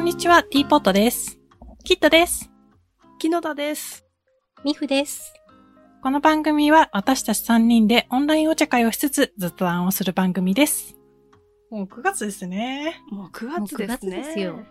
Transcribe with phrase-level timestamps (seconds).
[0.00, 1.38] んにちは、ティーポットです。
[1.84, 2.50] キットです。
[3.18, 4.06] 木野田です。
[4.64, 5.34] ミフです。
[6.02, 10.96] この番組は私たち3人でオンラインお茶会をしつつ雑談をする番組です。
[11.70, 13.02] もう9月ですね。
[13.10, 14.22] もう9もう9月ですね。
[14.22, 14.64] 月ですよ。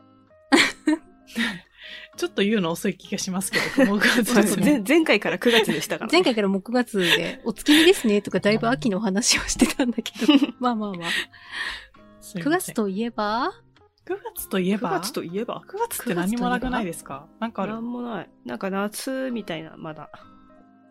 [2.18, 4.64] ちょっと言うの遅い気がしますけど、 もう9月まあですね。
[4.66, 11.10] 前前回から9月でしたから、前回からもう9月で、お月見ですねとかだいぶ秋の話をしてたんだけど、 まあまあまあ。
[11.10, 13.54] 9すいません月といえば、
[14.10, 17.28] 9月といえ9ば月といえば？9月って何もなくないですか？
[17.40, 17.74] なんかある？
[17.74, 18.30] なんもない。
[18.46, 20.10] なんか夏みたいな、まだ。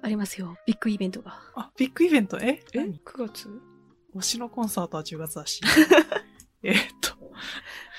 [0.02, 0.56] ありますよ。
[0.66, 1.40] ビッグイベントが。
[1.56, 2.38] あ、ビッグイベント？
[2.38, 2.62] え？
[2.72, 2.78] え？
[2.78, 3.48] 何 ?9 月？
[4.14, 5.60] 推しのコンサートは10月だし。
[6.62, 7.16] えーっと。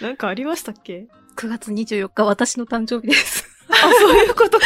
[0.01, 3.48] なんかありましたっけ？9月24日、私の誕生日です。
[3.87, 4.65] あ、そういうことか。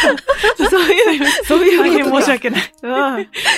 [0.70, 2.22] そういう、そういう大変ことか。
[2.22, 2.62] 申し訳ない。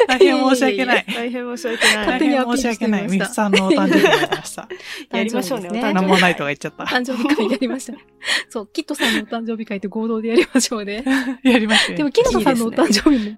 [0.07, 1.05] 大変申し訳ない。
[1.07, 2.07] 大変申し訳ない。
[2.07, 3.09] 大変申し訳ない。
[3.09, 4.69] ミフさんのお誕生日になりました。
[5.17, 6.85] やりましょうね誕生日ですお誕生日なんもないとか言っちゃった。
[6.85, 7.99] 誕生日会やりました。
[8.49, 11.05] そう、キットさんのお誕生日会と合同でやりましょうね。
[11.43, 13.37] やりましたよでも、キットさんのお誕生日も、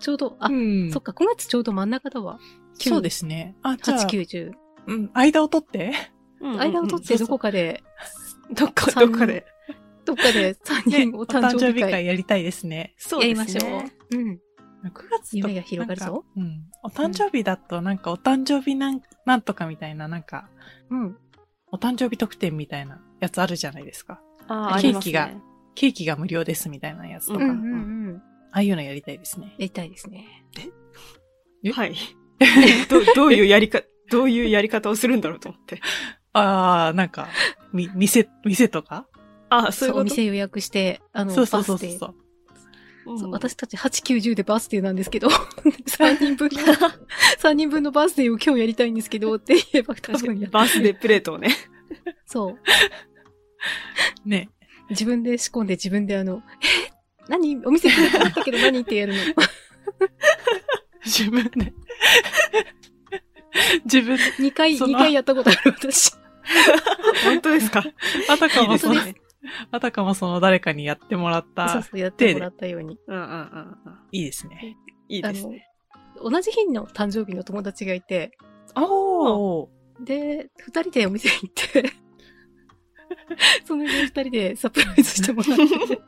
[0.00, 2.38] ちょうど、あ、うんそっか、9月ちょうど真ん中だわ。
[2.78, 3.56] 9そうですね。
[3.62, 4.52] あ、じゃあ8、、9、10。
[4.86, 5.92] うん、間を取って。
[6.40, 7.82] 間を取ってどこかで、
[8.52, 9.44] どっか、三どっかで。
[10.08, 12.94] どっかで3ね、人おお誕生日会日会やりたいですね。
[12.96, 14.16] そやりましょう。
[14.16, 14.40] うん。
[14.84, 16.64] 9月と夢が広がるぞなんかうん。
[16.84, 20.48] お誕生日だと、なんかお誕生日なん、なんとかみたいな、なんか、
[20.90, 21.16] うん。
[21.70, 24.20] お誕生日特典みたいなやつあるじゃないですか。
[24.46, 28.22] ああ、ケーキがありますねケーキが無料ですみたいなやつとか、うんうあんうん。
[28.52, 29.48] あいうのやりたいですね。
[29.58, 30.44] やりたいですね。
[31.62, 31.70] え？
[31.70, 31.94] はい。
[32.88, 35.80] ど、どういうやりか、どういうやり方をするんだろうと思って。
[36.32, 37.28] ああ、なんか、
[37.72, 39.06] み、店、店とか？
[39.50, 40.02] ああ、そういうこと？
[40.02, 42.08] お店予約して、あの、そうそうバスでそうそう。。
[42.08, 42.14] そう
[43.14, 45.28] うん私たち8、9、10でバースデーなんですけど、
[45.88, 46.60] 3人分の、
[47.40, 51.56] 3人分のバースデーを今日やりたいんですけどって言えば多確かに、分やバースデープレートをね。
[52.26, 52.50] そ
[54.24, 54.28] う。
[54.28, 54.50] ね。
[54.90, 56.92] 自分で仕込んで自分であの、え？
[57.28, 57.56] 何？
[57.64, 59.20] お店来なかったけど何ってやるの？
[61.06, 61.72] 自分で。
[63.84, 64.22] 自分で。
[64.38, 66.12] 2回、その2回やったことある私。
[67.24, 67.82] 本当ですか？
[68.28, 69.20] あたかもそのいいですね、
[69.70, 71.68] あたかもその誰かにやってもらった。
[71.68, 72.98] そうそう、やってもらったように。
[73.06, 73.98] うんうんうんうん。
[74.12, 74.76] いいですね。
[75.08, 75.68] いいですね。
[76.22, 78.32] 同じ日の誕生日の友達がいて、
[78.74, 79.68] おー。
[80.00, 81.92] で、二人でお店に行って、
[83.64, 85.56] その日二人でサプライズしてもらっ
[85.88, 86.00] て。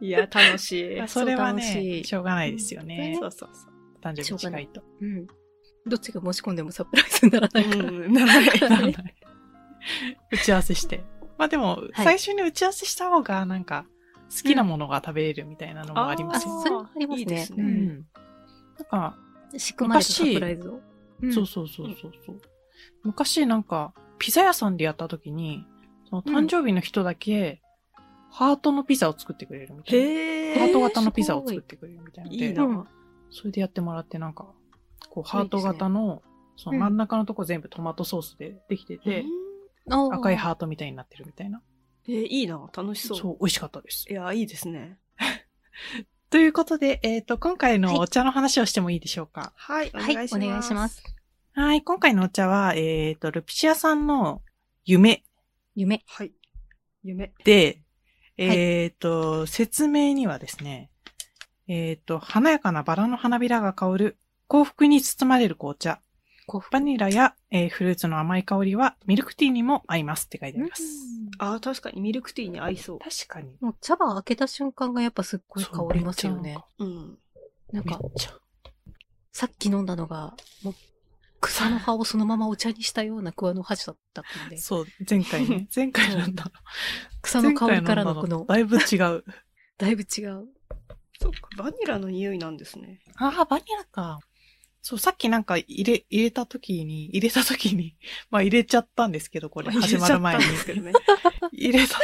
[0.00, 1.02] いや、楽しい。
[1.08, 3.16] それはね、いしょうがないですようんね。
[3.18, 3.72] そうそうそう。
[4.00, 4.82] 誕生日近いと。
[5.00, 5.26] うん。
[5.86, 7.84] どっちが申し込んでもサプライズにならないから。
[7.84, 8.60] うん、ならない。
[8.60, 9.14] ならない
[10.32, 11.04] 打ち合わせして。
[11.38, 13.86] まあでも、はい最初に打ち合わせした方が、なんか、
[14.30, 16.58] 好きなものが食べれるみたいなのもありますよ。
[16.58, 17.62] あそれもありますねういいですね。
[17.62, 17.86] ん。
[17.88, 18.04] なん
[18.90, 19.18] か、
[19.56, 20.80] 仕組まれたサプライズを。
[21.22, 22.40] うんそうそうそうそうそう。
[23.04, 25.64] 昔なんか、ピザ屋さんでやった時に、
[26.08, 27.62] その誕生日の人だけ、
[28.30, 30.04] ハートのピザを作ってくれるみたいな。
[30.04, 30.82] へハートー。
[30.82, 32.46] 型のピザを作ってくれるみたいなので。
[32.46, 32.64] いいな。
[32.64, 32.86] うん
[33.30, 34.46] それでやってもらって、なんか、
[35.10, 36.22] こう、ハート型の、
[36.56, 39.24] その真ん中のとこ全部トマトソースでできてて、
[39.88, 41.62] 赤いハートみたいになってるみたいな。
[42.08, 42.70] えー、いいな。
[42.76, 43.18] 楽しそう。
[43.18, 44.06] そう、美味しかったです。
[44.10, 44.98] いや、いいですね。
[46.30, 49.52] ということで、えっ、と、今回のはいお茶の話をしてもいいでしょうか？
[49.56, 50.44] はい、おはい、願いします。
[50.44, 51.02] お願いします。
[51.52, 54.42] はい、今回のお茶は、えっ、と、ルピシアさんの
[54.84, 55.24] 夢
[55.74, 56.02] 夢。
[56.06, 56.32] はい。
[57.02, 57.32] 夢。
[57.44, 57.82] で、
[58.36, 60.90] えっ、と、説明にはですね、
[61.68, 66.00] えっ、と、華やかなバラの花びらが香る幸福に包まれる紅茶。
[66.70, 70.82] バニラや、えーフルーツの甘い香りはミルクティーにも合いますって書いてあります。
[71.38, 72.98] ああ、確かにミルクティーに合いそう。
[72.98, 73.56] 確かに。
[73.60, 76.58] もう茶葉開けた瞬間がやっぱすっごい香りますよね。
[76.78, 77.18] うん。
[77.72, 78.00] なんか。
[79.32, 80.74] さっき飲んだのが、もう、
[81.40, 85.68] 草の葉をそのままお茶にしたような桑の葉だったんで、そう、前回ね。
[85.74, 86.50] 前回飲んだの。
[87.22, 89.24] 草の香りからのこの、だいぶ違う。
[89.76, 90.48] だいぶ違う。
[91.20, 93.00] そっか、バニラの匂いなんですね。
[93.16, 94.20] ああ、バニラか。
[94.88, 97.96] そう、さっきなんか入れ、入れた時に、入れた時に、
[98.30, 100.44] まあ入れちゃったんですけど、これ始まる前に。
[100.44, 100.92] ね。
[101.50, 101.98] 入れた、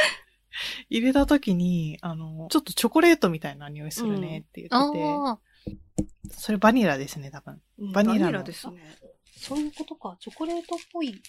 [0.89, 5.39] 入れた時に、あの、ちょっとチョコレートみたいな匂いするねって言ってて、ああ、
[6.37, 7.61] それバニラですね、多分。
[7.77, 8.97] うんバニラのですね。
[9.37, 10.17] そういうことか。
[10.19, 11.21] チョコレートっぽい。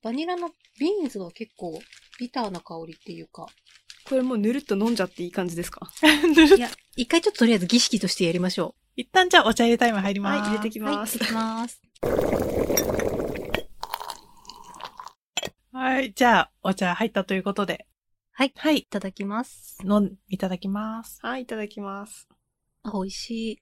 [0.00, 0.48] バニラの
[0.78, 1.76] ビーンズは結構
[2.20, 3.48] ビターな香りっていうか。
[4.04, 5.90] これもうぬるっと飲んじゃっていい感じですか？
[6.56, 10.50] いや、一回ちょっととりあえず儀式としてやりましょ一旦じゃあお茶入れタイム入りはい、ます。
[10.50, 10.84] 入れてきう。
[10.84, 11.16] はい、ます。
[11.16, 11.82] いきます。
[15.72, 17.86] はい、じゃあお茶入ったということで。
[18.30, 19.78] はいはいい、ただきます。
[19.84, 21.18] 飲ん、いただきます。
[21.22, 22.28] はい、いただきます。
[22.84, 23.56] あ、美味しい。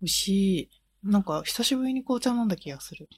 [0.00, 0.70] 美味しい。
[1.04, 3.08] なんか、久しぶりに紅茶飲んだ気がする。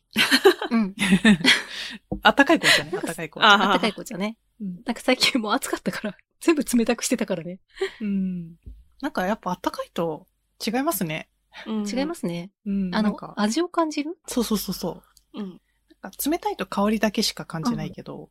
[0.70, 0.94] うん。
[2.22, 3.64] あったかい紅茶ね、あったかい紅茶。
[3.64, 4.37] ああったかい紅茶ね。
[4.61, 4.82] うん。
[4.84, 7.61] なんか最近もう暑かったから、全部冷たくしてたからね。
[8.02, 8.56] うん。
[9.00, 10.26] なんかやっぱあったかいと
[10.66, 11.28] 違いますね。
[11.67, 12.51] 違いますすね。
[12.67, 12.95] うん。
[12.95, 14.19] あのなんか、、味を感じる？
[14.27, 15.03] そうそうそうそ
[15.35, 15.41] う。
[15.41, 15.61] うん。
[16.03, 18.31] なんか冷たいと香りだけしか感じないけど、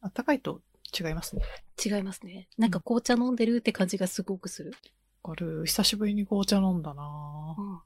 [0.00, 0.62] あったかいと
[0.98, 1.42] 違いますね。
[1.84, 2.48] 違いますね。
[2.58, 4.72] なんか紅茶飲んでるって感じがすごくする。
[5.22, 5.64] わかる。
[5.66, 7.02] 久しぶりに紅茶飲んだな
[7.56, 7.80] うん。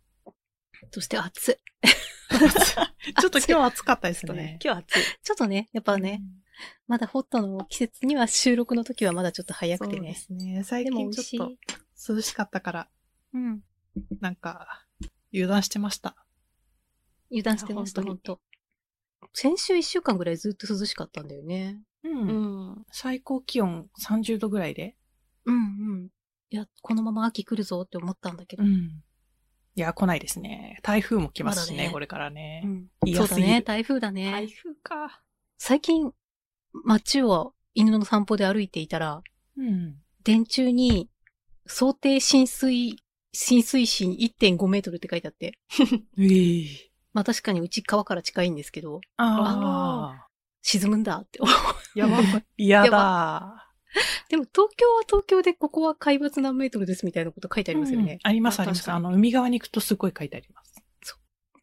[0.90, 1.56] そして暑い。
[1.82, 2.14] ぁ
[3.20, 4.58] ちょっと今日暑かったですちょっとねね、。
[4.62, 5.02] 今日暑い。
[5.22, 6.22] ちょっとね、やっぱね、
[6.86, 10.14] まだホットの季節には収録の時はまだちょっと早くてね。
[10.14, 10.64] そうですね。
[10.64, 11.38] 最でも美味しい。
[11.38, 11.56] 近ちょっ
[12.06, 12.88] と涼しかったから、
[13.34, 13.60] うん。
[14.20, 14.86] なんか、
[15.32, 16.16] 油断してました。
[17.30, 18.40] 油断してました、いやほんと。
[19.32, 21.80] 先週一週間ぐらいずっと涼しかったんだよね。
[22.04, 22.08] う。
[22.08, 22.86] うんん。
[22.92, 24.96] 最高気温30度ぐらいで。
[25.44, 25.58] うんう
[26.04, 26.08] ん。
[26.50, 28.62] いや、このまま秋来るぞって思ったんだけど。
[28.62, 28.66] ん。
[28.66, 30.78] いや、来ないですね。
[30.82, 32.62] 台風も来ますしね、ねこれからね。
[32.64, 34.30] うんそうだね、台風だね。
[34.30, 35.22] 台風か。
[35.58, 36.12] 最近、
[36.84, 39.22] 街を犬の散歩で歩いていたら、
[39.56, 39.96] うん。
[40.22, 41.10] 電柱に、
[41.66, 43.02] 想定浸水、
[43.34, 45.58] 浸水深1.5メートルって書いてあって。
[46.16, 50.28] うえまあ確かにうち川から近いんですけど、ああ。
[50.62, 51.98] 沈むんだって思う。
[51.98, 52.16] やば。
[52.56, 53.70] 嫌 やだ。
[54.28, 58.14] でも東京は東京でここは海抜何メートルですみたいなこと書いてありますよね。
[58.14, 58.90] うんあります、ああります。
[58.90, 60.74] あの、海側に行くとすごい書いてあります。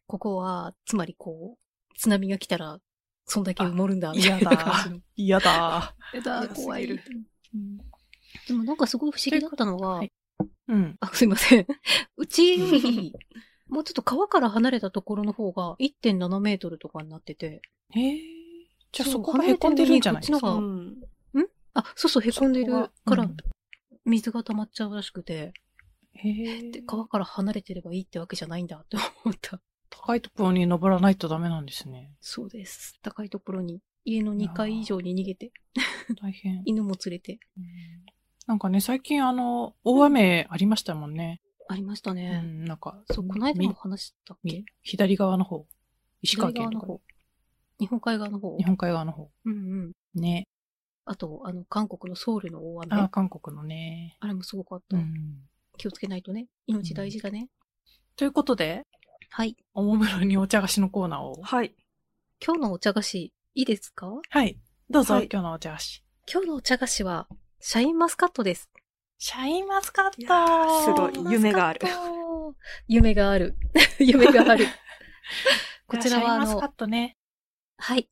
[0.06, 2.78] ここは、つまりこう、津波が来たら、
[3.24, 5.00] そんだけ埋もるんだ、あみたいな感じの。
[5.16, 5.94] 嫌だ。
[6.12, 6.84] やだ、嫌すぎる怖い。
[6.86, 6.94] う
[7.56, 7.78] ん。
[8.46, 10.12] でもなんかすごい不思議だったのは、はい
[10.68, 10.96] うん。
[11.00, 11.66] あ、すいません。
[12.16, 13.12] うちより、
[13.68, 18.20] もうちょっと川から離れたところの方が1.7メートルとかになってて、へえ。
[18.92, 20.50] じゃあそこが凹んでるんじゃないですか？
[20.54, 20.98] うん。
[21.74, 23.36] あ、そうそう、凹んでるからうん、
[24.04, 25.54] 水が溜まっちゃうらしくて、
[26.14, 26.82] へえで。
[26.82, 29.60] 川から離れてればいいってわけじゃないんだって思った。
[29.88, 32.14] 高いところに登らないとダメなんですね。
[32.20, 32.98] そうです。
[33.02, 35.52] 高いところに、家の2階以上に逃げて、
[36.20, 36.62] 大変。
[36.66, 37.64] 犬も連れて、うん
[38.52, 41.40] なんかね、最近あの、大雨ありましたもんね。
[41.68, 42.38] ありましたうね。
[42.42, 44.58] ん、なんか、そう、この間もみ話したっけ？
[44.58, 45.64] み左側の方。
[46.20, 47.00] 石川県とか左側の方。
[47.80, 48.56] 日本海側の方？
[48.58, 49.30] 日本海側の方。
[49.46, 49.56] うんう
[49.86, 49.92] ん。
[50.20, 50.46] ね。
[51.06, 52.94] あと、あの、韓国のソウルの大雨。
[52.94, 54.18] ああ、あ韓国のね。
[54.22, 55.38] れもすごかった、うん。
[55.78, 56.48] 気をつけないとね。
[56.66, 57.48] 命大事だね。
[58.16, 58.82] ということで、
[59.30, 59.56] はい。
[59.72, 61.40] おもむろにお茶菓子のコーナーを。
[61.40, 61.74] はい。
[62.44, 64.12] 今日のお茶菓子、いいですか？
[64.28, 64.58] はい。
[64.90, 66.04] どうぞ、はい今日のお茶菓子。
[66.30, 67.26] 今日のお茶菓子は、
[67.64, 68.68] シャインマスカットです。
[69.18, 71.80] シャインマスカッいやーすごいト夢がある。
[72.88, 73.54] 夢がある。
[74.00, 74.66] 夢がある。
[75.86, 77.16] こちらはあのシャインマスカッ、トね。
[77.78, 78.08] はい。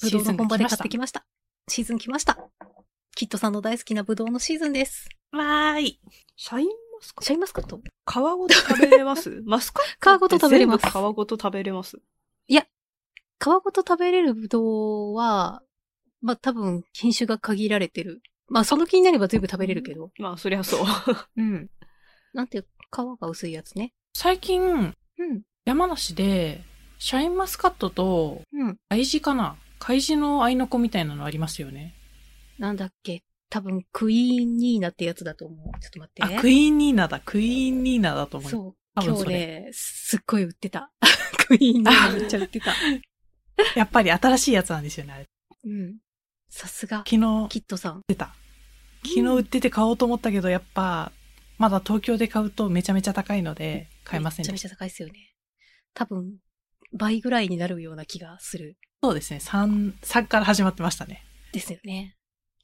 [0.00, 1.26] ぶどうの本場で買ってきました。
[1.68, 2.38] シーズン来ました。
[3.14, 5.06] キットさんの大好きなぶどうのシーズンです。
[5.32, 6.00] わーい。
[6.36, 7.76] シャインマスカッシャインマスカット？
[7.76, 9.28] ト皮ごと食べれます？
[9.44, 11.98] マスカット皮ごと食べれます皮ごと食べれます？
[12.48, 15.62] 皮ごと食べれるぶどうは、
[16.22, 18.22] まあ多分品種が限られてる。
[18.48, 20.10] まあその気になれば全部食べれるけど。
[20.18, 20.86] まあ、そりゃそう。
[21.36, 21.68] うん。
[22.32, 23.92] なんていう、皮が薄いやつね。
[24.14, 24.94] 最近、うん。
[25.64, 26.62] 山梨で、
[26.98, 28.78] シャインマスカットと、うん。
[28.88, 29.56] 海事かな？
[29.78, 31.94] 海事の合いの子みたいなのありますよね。
[32.58, 33.22] なんだっけ？
[33.50, 35.80] 多分クイーンニーナってやつだと思う。
[35.80, 36.40] ちょっと待ってあ、ね。
[36.40, 37.20] クイーンニーナだ。
[37.24, 38.50] クイーンニーナだと思う。
[38.50, 38.74] そう。
[38.94, 40.90] 多分今日それね、すっごい売ってた。
[41.46, 42.74] クイーンニーナめっちゃ売ってた。
[43.76, 45.28] やっぱり新しいやつなんですよね、あれ。
[45.64, 45.96] うん。
[46.48, 48.02] さすが、昨日キットさん。
[48.08, 48.34] 出た。
[49.04, 51.12] 昨日売ってて買おうと思ったけど、やっぱ、
[51.58, 54.52] まだ東京で買うとめちゃめちゃ高いので、買えませんでした。
[54.52, 55.34] めちゃめちゃ高いですよね。
[55.94, 56.36] 多分、
[56.92, 58.76] 倍ぐらいになるような気がする。
[59.02, 59.40] そうですね。
[59.42, 61.24] 3、3から始まってましたね。
[61.52, 62.16] ですよね。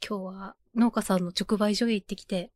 [0.06, 2.50] 今日は農家さんの直売所へ行ってきて、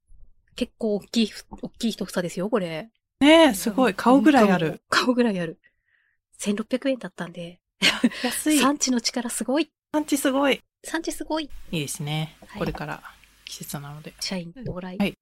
[0.57, 1.33] 結構大きい、
[1.63, 2.91] 大きい一房ですよ、これ。
[3.21, 3.95] ねえ、すごい。
[3.95, 4.81] 顔ぐらいある。。
[4.89, 5.61] 顔ぐらいある。
[6.41, 7.61] 1600円だったんで、
[8.23, 8.59] 安い。
[8.61, 9.71] 産地の力すごい。
[9.93, 10.63] 産地すごい。
[10.85, 11.51] 産地すごい。
[11.71, 12.37] いいですね。
[12.47, 13.03] はいこれから
[13.45, 14.15] 季節なので。
[14.21, 14.97] 社員到来。
[14.99, 15.15] はい。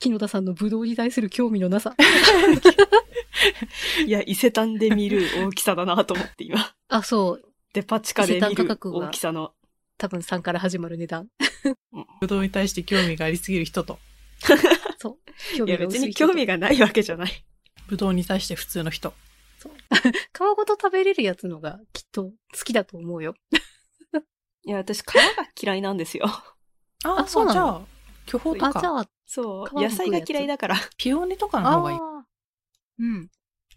[0.00, 1.94] 木野田さんのブドウに対する興味のなさ。
[4.06, 6.74] いや、伊勢丹で見る大きさだなと思って今。
[6.88, 7.42] あ、そう。
[7.72, 9.52] デパ地下で見る価格は大きさの。
[9.96, 11.28] 多分3から始まる値段。
[12.20, 13.98] ぶどうに対して興味がありすぎる人と、
[14.98, 15.56] そう。
[15.56, 17.44] 興いや、別に興味がないわけじゃない。
[17.88, 19.14] ぶどうに対して普通の人。
[20.34, 22.32] 皮ごと食べれるやつのがきっと好
[22.64, 23.34] きだと思うよ。
[24.64, 25.20] いや、私、皮が
[25.60, 26.26] 嫌いなんですよ。
[27.04, 27.54] ああそうなの？
[27.54, 27.80] じゃあ、
[28.26, 29.66] 巨峰とあ、じか、ゃあ、そう。
[29.68, 30.76] 皮野菜が嫌いだから。
[30.96, 31.98] ピオーネとかのあ方がいい。
[31.98, 32.00] ー
[33.00, 33.30] うん。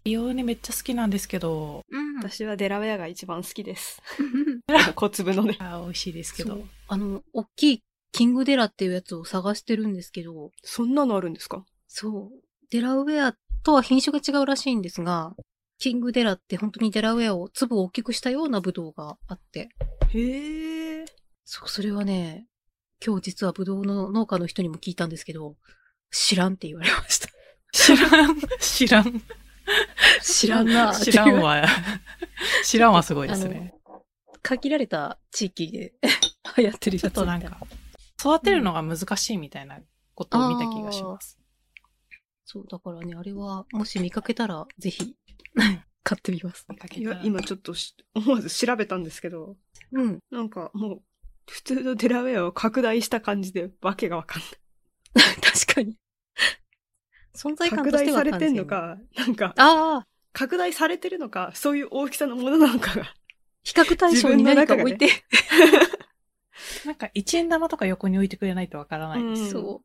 [0.04, 2.16] ピオーネめっちゃ好きなんですけど、うん。
[2.18, 4.00] 私はデラウェアが一番好きです。
[4.18, 4.62] うん
[4.94, 5.56] 小粒のね。
[5.60, 6.64] あー美味しいですけど。
[6.88, 11.64] あの、大きいキングデラっていうやつを探してるんですけど、そんなのあるんですか？
[11.86, 12.42] そう。
[12.70, 15.34] デラウェアとは品種が違うらしいんですが、
[15.78, 19.68] キングデラって本当にデラウェアを粒を大きくしたようなブドウがあって、
[20.10, 21.04] へえ。
[21.44, 22.46] そう、それはね、
[23.04, 25.56] 今日実はブドウの農家の人にも聞いたんですけど、
[26.10, 27.28] 知らんって言われました。
[27.72, 29.22] 知らん、知らん。
[30.22, 31.64] 知らんな知らんわ。
[32.64, 33.74] 知らんはすごいですね。
[34.42, 35.94] 限られた地域で
[36.56, 37.66] 流行ってるちょやつみたいっとなんか、
[38.18, 39.78] 育てるのが難しいみたいな
[40.14, 41.37] ことを見た気がします。
[42.50, 45.14] そう、だからね、あれは、もし見かけたら、ぜひ、
[46.02, 46.66] 買ってみます。
[46.96, 49.56] いや今ちょっとし思わず調べたんですけど、
[49.92, 50.18] うん。
[50.30, 51.02] なんかもう、
[51.50, 55.36] 普通のデラウェアを拡大した感じでわけがわかんない。
[55.42, 55.98] 確かに。
[57.36, 58.64] 存在感拡としては大されてんの。
[58.64, 63.14] か、なんか、ああ、拡大されてるのか、そういう大きさのものなのかが。
[63.62, 65.10] 比較対象に何か置いて、
[66.86, 69.42] なんか1円玉とか横に置いてくれないとわからないです。
[69.42, 69.82] うんそ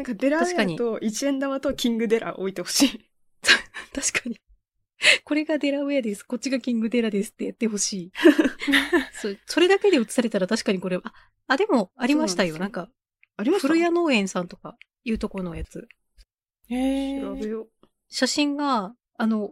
[0.00, 2.96] なんかデラウェアと1円玉とキングデラ置いてほしい。
[2.96, 3.00] う、
[3.94, 4.40] 確かに。
[5.24, 6.22] これがデラウェアです。
[6.22, 8.12] こっちがキングデラですってやってほしい。
[9.12, 11.12] そうそれだけで映されたら確かにこれ、あ、
[11.48, 12.54] あ、でも、ありましたよ。
[12.54, 12.90] なんんなか、
[13.36, 13.68] ありました？
[13.68, 15.86] 古谷農園さんとか、いうところのやつ。
[16.68, 17.20] へー。
[17.20, 17.70] 調べよう。
[18.08, 19.50] 写真が、あの、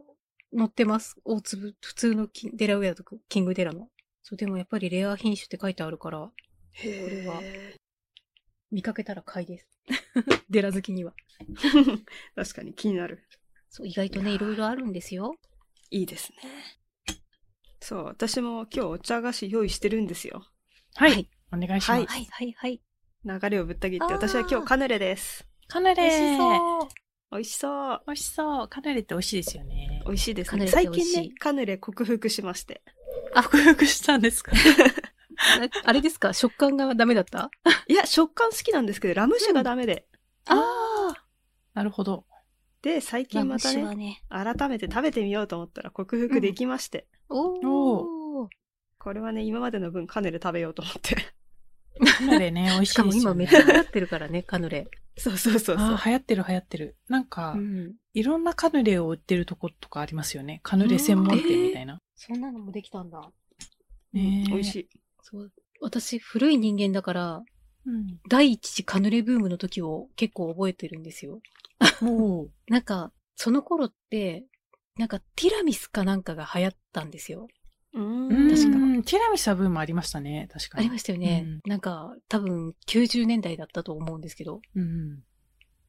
[0.57, 1.17] 載ってます。
[1.25, 3.91] 大粒、普通のデラウェアとかキングデラの。
[4.23, 6.33] そう、でもやっぱりレア品種って書いてあるから、
[6.73, 7.75] へこれはー
[8.71, 9.69] 見かけたら買いです。
[10.51, 11.15] デラ好きには。
[12.35, 13.25] 確かに気になる。
[13.71, 15.37] そう、意外とね、いろいろあるんですよ。
[15.91, 16.39] いいですね。
[17.81, 20.45] そう、私も今日お茶菓子用意してるんですよ。
[20.95, 21.13] はい。
[21.13, 21.99] はいお願いします。
[21.99, 22.81] はいはい、はい、はい。
[23.25, 25.47] 流れをぶった切って、私は今日カヌレです。
[25.67, 26.89] カヌレ美味しそう。
[27.31, 28.03] 美味しそう。
[28.07, 28.69] 美味しそう。
[28.69, 30.03] カヌレって美味しいですよね。
[30.05, 30.51] 美味しいですね。
[30.51, 32.83] カヌレって最近ね、カヌレ克服しまして。
[33.35, 34.53] 克服したんですか？
[35.57, 36.33] あ あれですか？
[36.33, 37.51] 食感がダメだった？
[37.89, 40.07] いや、食感好きなんですけど、ラム酒がダメで。
[40.47, 41.25] ああ。
[41.75, 42.27] なるほど。
[42.83, 44.23] で、最近またね、ね。
[44.29, 47.07] 改めて食べてみようと思ったら克服できまして。
[47.29, 48.49] おー。
[48.99, 51.17] これはね、今までの分カヌレ食べようと思って。
[52.19, 53.45] カヌレね、美味ししかもいですよね。
[53.51, 54.89] 今めっちゃ流行ってるからね、カヌレ。
[55.17, 55.77] そうそうそうそう。
[55.77, 56.97] ああ、流行ってる流行ってる。
[57.09, 57.95] なんか、うん。
[58.15, 60.61] いろんなカヌレを売ってるとことかありますよね。
[60.63, 62.01] カヌレ専門店みたいな。
[62.15, 63.21] そんなのもできたんだ。
[64.13, 64.89] ねえ美味しい。
[65.31, 65.53] そう。
[65.81, 67.43] 私、古い人間だから、
[67.87, 68.19] うん。
[68.29, 71.41] 第一次カヌレブームの時を結構覚えてるんですよ。
[72.69, 74.45] なんか、その頃って、
[74.97, 77.47] なんかティラミスかなんかが流行ったんですよ。
[77.95, 78.51] ううんん。
[78.51, 80.49] 確かティラミスはブームありましたね。
[80.51, 80.87] 確かに。
[80.87, 81.45] ありましたよね。
[81.47, 84.61] うんなんか、多分90年代だったと思うんですけど。
[84.75, 85.23] うん。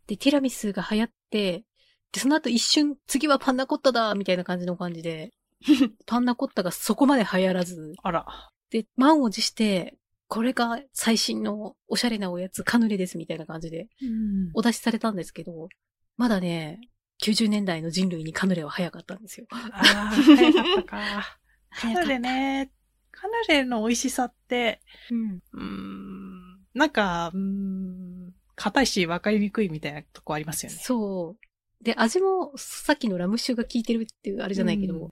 [0.08, 1.64] で、ティラミスが流行って、
[2.12, 5.32] で、その後一瞬、次はパンナコッタだみたいな感じの感じで、
[6.06, 8.26] パンナコッタがそこまで流行らず、あら。
[8.70, 9.98] で、満を持して、
[10.28, 14.52] これが最新のおしゃれなおやつ、カヌレですみたいな感じでうん。
[14.54, 15.70] お出しされたんですけど、
[16.18, 16.80] まだね、
[17.24, 19.48] 90年代の人類にカヌレは早かったんですよ。
[19.50, 21.40] ああ、 早かったか。
[21.76, 22.72] カヌレね。
[23.12, 25.40] カヌレの美味しさって、うん。
[25.54, 30.78] うーん、なんか、うーん、硬いし分かりにくいみたいなとこありますよね。
[30.78, 31.84] そう。
[31.84, 35.10] で、味もさっきのラム酒が効いてるっていうあれじゃないけど、うん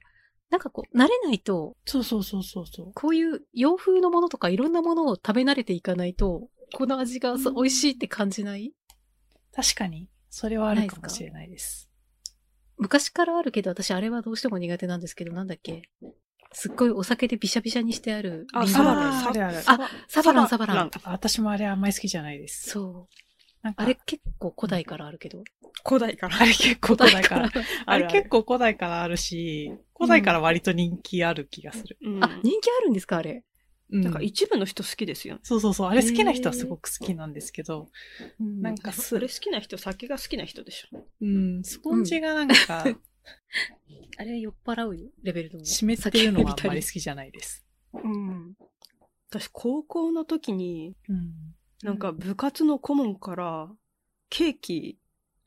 [0.50, 2.92] なんかこう、慣れないと、そうそうそうそうそう。
[2.94, 8.72] こういう洋風のものとかいろんなものを食べ慣れていかないと、この味が美味しいって感じない？
[9.54, 11.90] 確かに、それはあるかもしれないです。
[12.76, 15.82] 昔からあるけど、私あれはどうしても苦手なんですけど、なんだっけ？
[16.52, 18.46] すっごいお酒でビシャビシャにしてある。
[18.54, 19.28] あ、サバラン。
[19.28, 19.32] あ
[20.08, 22.70] サバランサバラン私もあれあんまり好きじゃないです。
[22.70, 23.14] そう。
[23.62, 25.42] なんかあれ結構古代からあるけど。
[25.86, 26.36] 古代から。
[26.36, 27.50] あれ結構古代から。
[27.86, 31.98] あれ結構古代からあるし、古代から割と人気ある気がする。
[32.02, 33.44] うんあ、人気あるんですかあれ？
[33.90, 35.40] うんなんか一部の人好きですよね。
[35.42, 35.88] そうそうそう。
[35.88, 37.88] あれ好きな人はすごく好きなんですけど、
[38.38, 41.04] うんなんかすそれ好きな人、酒が好きな人でしょ？
[41.22, 42.84] うん、スポンジがなんか、
[44.18, 45.64] あれ酔っ払うレベルの。
[45.64, 47.64] 湿ってるのはあんまり好きじゃないです。
[47.94, 48.54] うん。
[49.30, 51.47] 私、高校の時に、うん。
[51.82, 53.68] なんか部活の顧問から、
[54.30, 54.98] ケーキ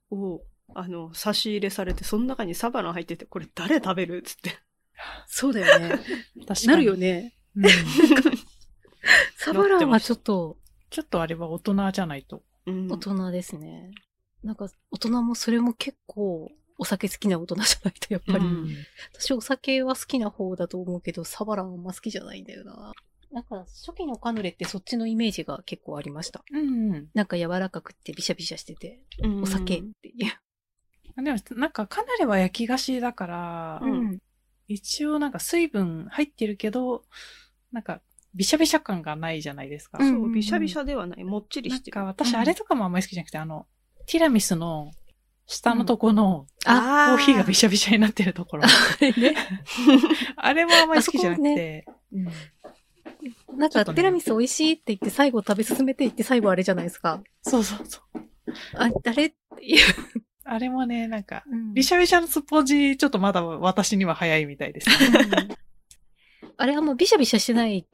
[0.10, 0.42] を、
[0.74, 4.18] あの、差し入れされて、その中にサバラン入ってて、これ誰食べる？
[4.18, 4.58] っつって。
[5.28, 5.90] そうだよね。
[6.48, 6.68] 確かに。
[6.68, 7.34] なるよね。
[7.56, 7.66] うん。
[9.36, 10.58] サバランはちょっと
[10.92, 12.44] ちょっとあれは大人じゃないと。
[12.68, 13.92] うん大人ですね。
[14.44, 18.46] なんか大人もそれも結構お酒好きな大人じゃないとやっぱり。
[18.46, 18.68] うん
[19.14, 22.92] 私お酒は好きな方だと思うけど、サバランあんま好きじゃないんだよな。
[23.32, 26.44] なんか初期のカヌレってそっちのイメージが結構ありました。
[26.52, 26.94] うん。
[26.94, 27.08] うん。
[27.14, 31.24] なんか柔らかくってビシャビシャしてて、うんお酒っていう。
[31.24, 34.20] でも、なんか、カヌレは焼き菓子だから、うん
[34.68, 37.04] 一応なんか水分入ってるけど、
[37.74, 38.02] なんか、
[38.34, 39.98] ビシャビシャ感がないじゃないですか。
[40.00, 41.24] うんそう、びしゃびしゃではない。
[41.26, 41.96] もっちりなんしてる。
[41.96, 43.68] か私、あれとかもあんまり好きじゃなくて、あの、
[44.06, 44.92] ティラミスの
[45.46, 48.64] 下のとこの、あコーヒーがビシャビシャになってるところ。
[49.02, 49.36] ね。
[50.38, 51.86] あれもあんまり好きじゃなくて。
[53.52, 57.22] うんなんか、ティラミス美味しいって言って最後食べ進めていって最後あれじゃないですか。
[57.42, 58.22] そうそうそう。
[58.76, 59.80] あ、誰っていう。
[60.44, 64.96] あれもね、なんか、うんビシャビシャのスポンジ、ちょっとまだ私には早いみたいですね。
[66.58, 67.88] あれはもうビシャビシャしてない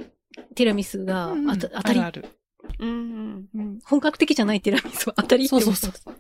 [0.55, 2.39] ティラミスが、うんあた当たりあるある。
[2.79, 3.47] うん。
[3.53, 6.15] うん本格的じゃないティラミスは当たりってそう思そうそう。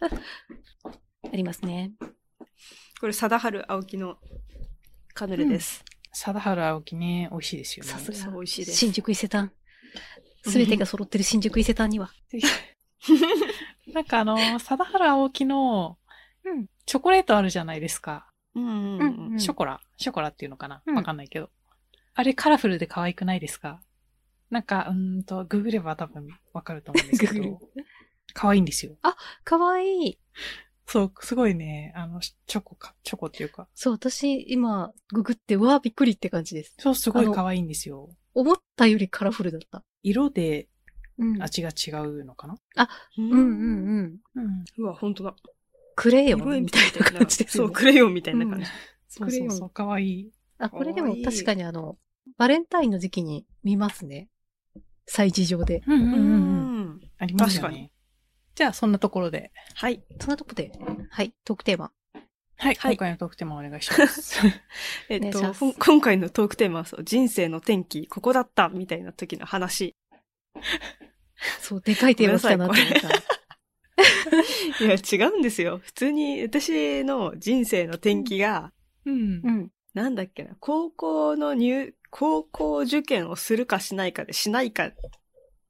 [1.32, 1.92] ありますね。
[3.00, 4.18] これ、貞治青木の
[5.14, 5.84] カヌレです。
[6.20, 7.90] 貞治青木ね、美味しいですよね。
[7.92, 9.52] さすが美味しいです新宿伊勢丹。
[10.44, 12.10] すべてが揃ってる新宿伊勢丹には。
[13.92, 15.98] なんかあの、貞治青木の、
[16.44, 18.30] うんチョコレートあるじゃないですか。
[18.54, 19.78] うんうんショコラ？
[19.98, 20.82] ショコラっていうのかな？
[20.86, 21.50] うんわかんないけど。
[22.14, 23.82] あれカラフルで可愛くないですか？
[24.50, 27.60] なんか、うーんと、ググれば多分わかると思うんですけど。
[28.32, 28.96] 可愛いんですよ。
[29.44, 30.18] かわいい。
[30.90, 33.68] そう、すごいね、あの、チョコか、チョコっていうか。
[33.74, 36.74] そう、私、今、ググって、うわーびっくりって感じです。
[36.78, 38.08] そう、すごい可愛いんですよ。
[38.34, 39.84] 思ったよりカラフルだった。
[40.02, 40.68] 色で
[41.18, 41.42] うん。
[41.42, 42.56] 味が違うのかな？
[43.18, 44.18] うんうんうんうん。
[44.36, 44.64] うん。
[44.78, 45.34] うわ、ほんとだ。
[45.96, 47.70] クレヨンみたいな感じですそう。
[47.72, 48.66] クレヨンみたいな感じ。
[49.08, 50.32] そうそうそう、可愛い。
[50.58, 51.98] あ、これでも確かにあの、
[52.36, 54.28] バレンタインの時期に見ますね。
[55.10, 55.82] 催事場で。
[55.86, 56.20] うんうんうんうん。
[56.20, 57.00] うん。
[57.18, 57.90] ありますよ確かね。
[58.58, 59.52] じゃあ、そんなところで。
[59.76, 60.02] はい。
[60.20, 60.72] そんなとこで、
[61.10, 61.92] はい、トークテーマ。
[62.56, 64.40] はい、はい今回のトークテーマお願いします。
[65.08, 69.94] えっと、今回のトークテーマはそう、人生の転機、ここだった、みたいな時の話。
[71.60, 72.94] そう、でかいテーマ来たなって思っ
[74.78, 74.82] た。
[74.84, 75.78] いや、違うんですよ。
[75.78, 78.72] 普通に、私の人生の転機が、
[79.04, 79.50] うんう。
[79.52, 79.70] ん。
[79.94, 84.90] なんだっけな、高校の入、高校受験をするかしないかで、しないか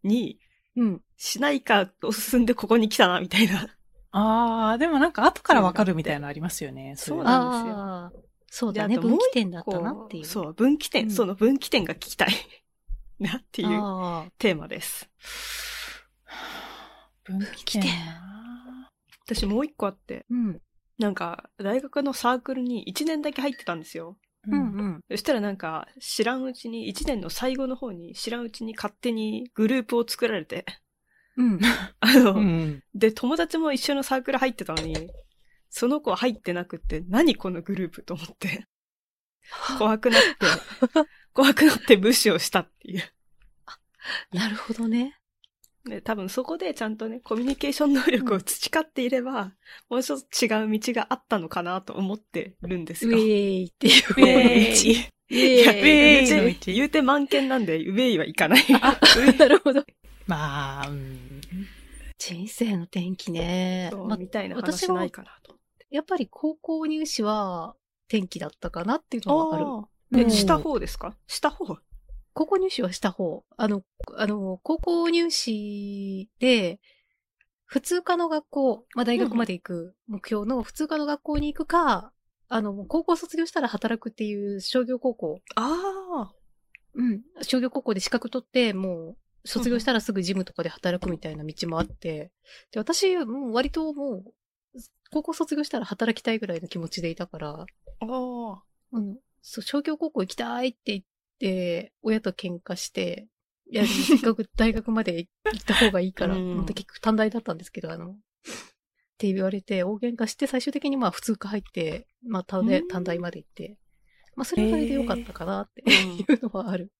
[0.02, 0.40] に、
[0.78, 1.02] うん。
[1.16, 3.68] しないかを進んでここに来たな、みたいな。
[4.12, 6.94] あー、でもなんか後からわかるみたいなのありますよね。
[6.96, 8.12] そういなんですよああ、
[8.50, 8.98] そうだね。
[8.98, 10.24] 分岐点だったなっていう。
[10.24, 12.28] そう、分岐点、うんその分岐点が聞きたい。
[13.18, 15.10] なっていうああ、テーマです。
[17.24, 18.90] 分岐点な
[19.26, 20.60] 私もう一個あって、うん。
[20.98, 24.16] なんか、大学のサークルに1年だけ入ってたんですよ。
[24.50, 25.00] ううんうん。
[25.10, 30.64] そしたらなんか、知らんうちに、1年の最後の方に、知らんうちに勝手にグループを作られて、
[31.36, 31.60] うん。
[32.00, 32.82] あの、うん。
[32.94, 35.10] で、友達も一緒のサークル入ってたのに、
[35.70, 38.66] その子は入ってなくって、何このグループと思って、
[39.78, 40.28] 怖くなって、
[41.32, 43.02] 怖くなって無視をしたっていう。
[44.32, 45.18] なるほどね。
[45.88, 49.52] で、多分そこでちゃんとね、コミュニケーション能力を培っていれば、
[49.88, 53.18] もうちょっと違う道があったのかなと思ってるんですウよ。
[53.18, 58.64] ェーイっていうウェーイいや、ウェーイの道て、言うて満件なんで、ウェイはいかない。
[58.80, 58.98] あ、
[59.38, 59.84] なるほど。
[60.26, 61.40] まあ、うん。
[62.18, 63.88] 人生の転機ね。
[63.92, 65.54] そうまみたいな話ないかなと。
[65.90, 67.74] やっぱり高校入試は
[68.08, 69.66] 転機だったかなっていうのはある。
[69.66, 69.88] ああ。
[70.18, 71.14] え、うんした方ですか？
[71.26, 71.76] した方？
[72.38, 73.42] 高校入試はした方。
[73.56, 73.82] あの、
[74.16, 76.78] あの、高校入試で、
[77.64, 82.12] 普通科の学校、まあ大学まで行く目標の普通科の学校に行くか、
[82.48, 85.40] あの、高校卒業したら働くっていう商業高校。
[85.56, 86.32] ああ。
[86.94, 87.22] うん。
[87.42, 92.30] 商業高校で資格取って、もう、卒業したらすぐジムとかで働くみたいな道もあって、
[92.70, 94.24] で、私、もう割ともう、
[95.10, 97.66] 高校卒業したら働きたいぐらいの気持ちでいたから、あ
[98.00, 98.62] あ。
[98.92, 101.02] うん、そう、商業高校行きたいって言っ
[101.38, 103.28] て、親と喧嘩して、
[103.70, 106.66] いや、せっかく大学まで行った方がいいから、 うん。
[106.66, 108.14] 結局短大だったんですけど、あの、っ
[109.18, 112.88] て言われて、大喧嘩して、最終的にまあ普通科入って、まあ短大うん。
[112.88, 113.76] 短大まで行って、
[114.36, 115.90] まあそれはそれでよかったかなってうん。
[116.18, 116.92] いうのはある。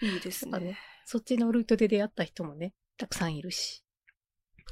[0.00, 0.78] いいですあのね。
[1.04, 3.84] そっちのルートで出会った人もね、たくさんいるし、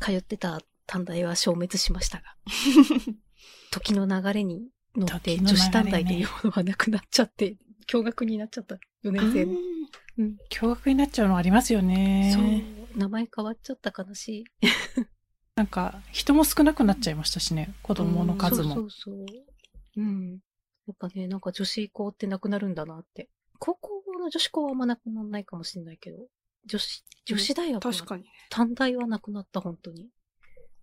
[0.00, 2.24] 通ってた短大は消滅しましたが、
[3.70, 7.56] 時の流れに乗って、女子短大というものはなくなっちゃって、
[7.88, 8.76] 驚愕になっちゃった。
[9.04, 9.52] 4年生の。
[10.18, 10.36] うん。
[10.50, 12.32] 驚愕になっちゃうのありますよね。
[12.34, 12.40] そ
[12.96, 12.98] う。
[12.98, 14.44] 名前変わっちゃった悲しい。
[15.56, 17.74] なんか、人も少なくなっちゃいましたしね。
[17.82, 18.74] 子供の数も。
[18.74, 19.26] そうそうそう。
[19.96, 20.40] うん。
[20.86, 23.28] やっぱね、なんか女子校ってなくなるんだなって。
[23.58, 26.28] 高校の女子校はあんまなくならないかもしれないけど、
[26.66, 28.24] 女子、女子大学は確かに。
[28.48, 30.08] 短大はなくなった、本当に。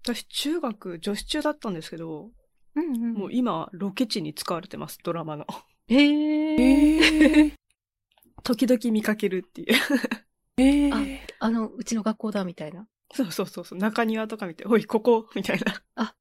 [0.03, 2.31] 私、中学、女子中だったんですけど、
[2.75, 5.47] うんうんもう今、ロケ地に使われてます、ドラマの。
[5.89, 6.57] へえ。
[6.59, 7.53] えー、
[8.43, 9.67] 時々見かけるっていう。
[10.57, 12.87] えあー、あの、うちの学校だ、みたいな。
[13.13, 15.59] そうそうそうそう、中庭とか見て、おい、ここみたい
[15.95, 16.13] な。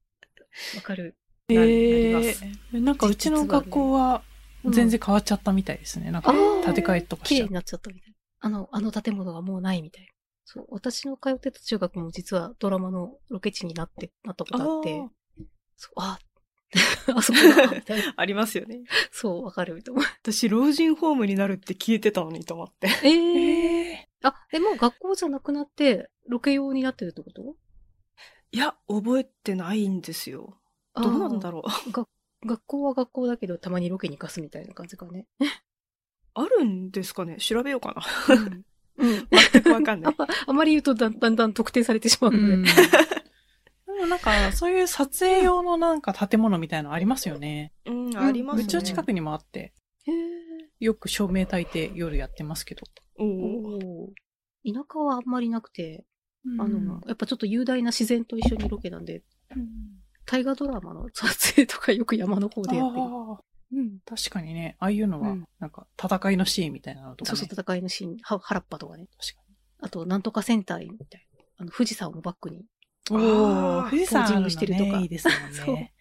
[0.75, 1.15] わかる。
[1.49, 4.21] えなりますー、なんかうちの学校は
[4.65, 6.11] 全然変わっちゃったみたいですね。
[6.11, 7.53] なんかあー建て替えとかし綺麗に。
[7.53, 8.15] なっちゃったみたいな。
[8.39, 10.09] あの、あの建物がもうないみたいな。
[10.45, 15.03] そう、私の通ってた中学も実はドラマのロケ地になって、なったことあって、
[15.77, 16.19] そう、あ、
[17.15, 18.13] あそこだみたいな。
[18.17, 18.81] ありますよね。
[19.11, 20.03] そう、わかると思う。
[20.21, 22.89] 私、老人ホームになるって聞いてたのにと思って。
[23.03, 27.55] えええあ、え、もう学校じゃなくなって、ロケ用になってるってこと？
[28.51, 30.57] いや、覚えてないんですよ。
[30.95, 31.91] どうなんだろう。
[31.91, 32.07] が
[32.45, 35.27] 学校は学校だけど、たまにロケに行かすみたいな感じかね。
[36.33, 37.37] あるんですかね？
[37.37, 37.93] 調べようか
[38.27, 38.35] な。
[38.35, 38.65] うん。
[38.97, 39.27] うん。
[39.51, 40.15] 全くわかんない。
[40.17, 42.69] ああまり言うとだんだんだん特定されてしまうーので。
[43.97, 47.73] もなんか、そういう撮影用のなんか建物みたいなのありますよね。
[47.85, 48.63] うん、ありますね。
[48.63, 49.73] うちの近くにもあって、
[50.05, 50.13] へえ。
[50.79, 52.83] よく照明焚いて夜やってますけど。
[53.19, 56.05] おーおー田舎はあんまりなくて、
[56.59, 59.23] あうんの、やっぱちょっと雄大な自然と一緒にロケなんで、
[59.55, 59.67] うん
[60.29, 63.01] 大河ドラマの撮影とかよく山の方でやってる。
[63.01, 63.05] あ
[63.39, 63.99] あ、うん。
[64.05, 67.37] 確かにね、ああいうのはうん、なんか、戦いのシーンみたいなのとかね。
[67.37, 69.07] そうそう、戦いのシーン、は原っぱとかね。
[69.17, 69.43] 確か
[69.79, 71.43] あと、なんとか戦隊みたいな。
[71.59, 72.65] あの、富士山をバックに。
[73.15, 73.23] に。
[73.23, 75.93] あー富士山ポージングしてるとかねいいですもんそうね。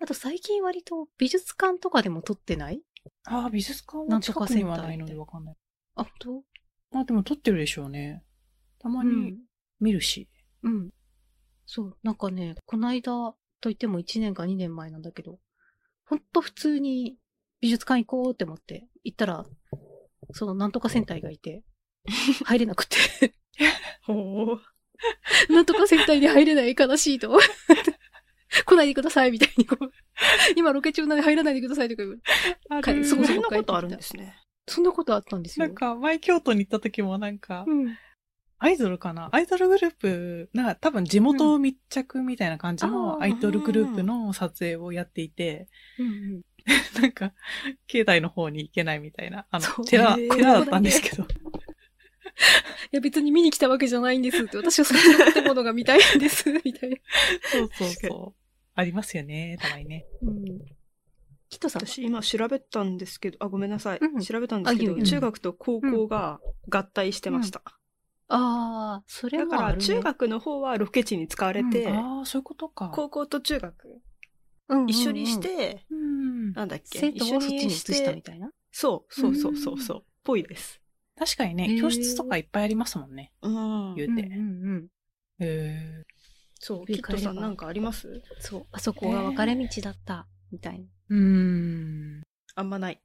[0.00, 2.82] あと最近割と美術館とかでも撮ってない？
[3.24, 5.56] ああ、美術館なんとかは近くにはないのでわかんない。
[5.96, 6.42] あ、本
[6.90, 8.22] まあでも撮ってるでしょうね。
[8.78, 9.38] たま当に
[9.80, 10.28] 見るし。
[10.62, 10.90] うん。
[11.66, 15.38] そう、なんかね、この間といっても1年か2年前なんだけど、
[16.06, 17.16] ほんと普通に
[17.60, 19.46] 美術館行こうって思って行ったら、
[20.32, 21.62] そのなんとか戦隊がいて、
[22.44, 22.96] 入れなくて、
[24.02, 24.58] ほー
[25.50, 27.48] なんとか戦隊に入れない悲しいと思って。
[28.64, 29.90] 来ないでくださいみたいにこう、
[30.56, 32.20] 今ロケ中なんで入らないでくださいとか言う。
[32.70, 34.36] あかるそこそこそんなことあるんですね。
[34.68, 35.66] そんなことあったんですよ。
[35.66, 37.98] なんか、前京都に行った時もなんか、うん。
[38.58, 39.28] アイドルかな？
[39.32, 46.42] アイドルグループ、なんか多分地元密着みたいな感じのアイドルグループの撮影をやっていて、うんうん。
[47.02, 47.34] なんか、
[47.86, 51.26] 境内の方に行けないみたいな、あの、寺、寺だったんですけど。
[52.94, 56.96] いや別に見に来たわけじゃないんですって、私はそっちの建物が見たいんです、 みたいな。
[57.50, 58.40] そうそうそう。
[58.76, 60.06] ありますよね、たまにね。
[60.22, 60.44] うん。
[61.50, 63.98] キットさんは私今調べたんですけど、あ、ごめんなさい。
[63.98, 67.62] うん調べたんですけど、中学と高校が合体してました。
[68.28, 72.92] ああ、それだから中学の方はロケ地に使われて、ああ、そういうことか。
[72.94, 73.88] 高校と中学
[74.68, 76.52] うんうんうん一緒にし、て、うん。
[76.52, 78.52] なんだっけ生徒をそっちに移ししたみたいな？
[78.70, 80.04] そう、そうそうそうそう。
[80.22, 80.80] ぽいです。
[81.16, 83.32] 確かにね、教室とかいっぱいありますもんね。
[83.42, 84.12] うん言うて。
[84.14, 84.88] うんうんうん。
[85.40, 86.02] へ
[86.60, 88.22] そう、キットさんなんかあります？
[88.40, 90.84] そう、あそこが分かれ道だった、みたいな。
[90.84, 92.22] ーうーん。
[92.56, 93.00] あんまない。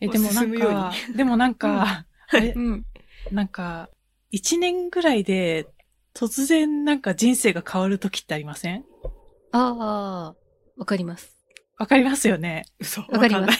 [0.00, 2.52] え、でもなんか、でもなんか、あれ？
[2.54, 2.86] うん。
[3.30, 3.88] なんか、
[4.30, 5.66] 一年ぐらいで、
[6.14, 8.84] 突然なんか人生が変わる時ってありません？
[9.52, 10.36] ああ、
[10.76, 11.38] わかります。
[11.78, 12.64] わかりますよね。
[12.78, 13.02] 嘘。
[13.02, 13.58] わか ります。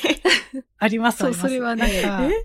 [0.79, 2.44] あります、そうありますそれはねなんかえ？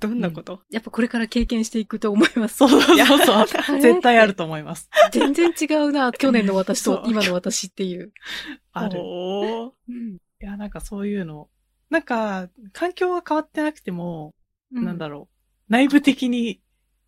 [0.00, 2.56] どんなこと、やっぱこれから経験していくと思います。
[2.56, 3.80] そうそうそう。
[3.80, 4.88] 絶対あると思います。
[5.12, 8.12] 全然違うな、 去年の私と今の私っていう。
[8.72, 8.98] ある。
[8.98, 10.16] うん。
[10.38, 11.50] や、なんかそういうの。
[11.90, 14.34] なんか、環境が変わってなくても、
[14.70, 15.28] なんだろろ
[15.68, 15.72] う。
[15.72, 16.62] 内部的に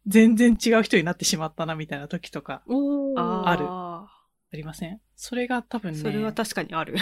[0.07, 2.63] 全然違う人になってしまったな、みたいな時とか。
[2.67, 4.07] あるあ
[4.53, 5.01] ありません？
[5.17, 6.97] それが多分ーね、それは確かにある。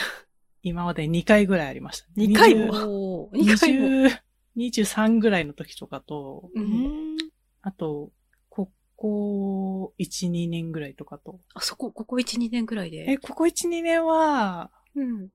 [0.62, 2.06] 今まで2回ぐらいありました。
[2.16, 3.28] 二回も？
[3.28, 3.42] おー。
[3.42, 4.18] 2回も？20
[4.56, 6.60] 23ぐらいの時とかと、う。
[6.60, 7.16] うんん。
[7.62, 8.10] あと、
[8.48, 11.40] ここ1、2年ぐらいとかと。
[11.54, 13.06] あそこ、ここ1、2年くらいで？
[13.08, 15.28] え、ここ1、2年は、うん。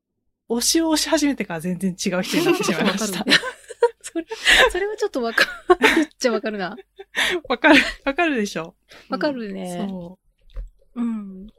[0.50, 3.26] 推しを押し始めてから全然違う人になってしまいました
[4.02, 4.26] それ、
[4.70, 6.78] それはちょっとわかるっちゃわかるな。
[7.50, 8.76] わかる、わかるでしょ
[9.10, 9.88] わかるね。
[9.90, 10.20] そ
[10.96, 11.02] う。
[11.02, 11.48] うん。
[11.48, 11.52] い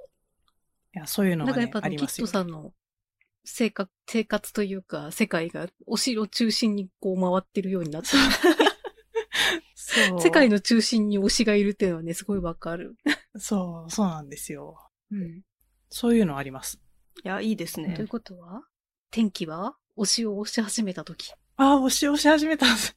[0.93, 2.21] や、そういうのがねなんかやっぱ、キッ。
[2.21, 2.73] トさんの
[3.47, 8.23] 生活、生活というか、世界がお城を中心にこう回ってるようになってる。
[9.75, 10.21] そう。
[10.21, 12.97] 世界の中心に推しがいるっていうのはね、すごいわかる。
[13.39, 14.77] そう、そうなんですよ。
[15.13, 15.43] うん。
[15.89, 16.81] そういうのあります。
[17.25, 18.09] いや、いいですねという。
[18.09, 18.63] ことは
[19.11, 21.33] 天気は推しを推し始めたとき。
[21.57, 22.97] ああ、推し押し始めたんです。